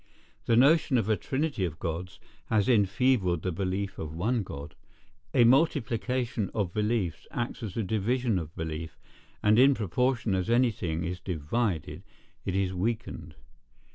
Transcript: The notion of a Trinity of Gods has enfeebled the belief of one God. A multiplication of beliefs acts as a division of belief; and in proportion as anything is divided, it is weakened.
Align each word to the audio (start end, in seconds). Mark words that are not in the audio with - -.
The 0.47 0.55
notion 0.55 0.97
of 0.97 1.07
a 1.09 1.15
Trinity 1.15 1.63
of 1.63 1.77
Gods 1.77 2.19
has 2.47 2.67
enfeebled 2.67 3.43
the 3.43 3.51
belief 3.51 3.99
of 3.99 4.15
one 4.15 4.41
God. 4.41 4.73
A 5.31 5.43
multiplication 5.43 6.49
of 6.55 6.73
beliefs 6.73 7.27
acts 7.29 7.61
as 7.61 7.77
a 7.77 7.83
division 7.83 8.39
of 8.39 8.55
belief; 8.55 8.97
and 9.43 9.59
in 9.59 9.75
proportion 9.75 10.33
as 10.33 10.49
anything 10.49 11.03
is 11.03 11.19
divided, 11.19 12.01
it 12.45 12.55
is 12.55 12.73
weakened. 12.73 13.35